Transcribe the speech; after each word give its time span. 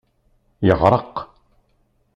Yeɣreq. 0.67 1.15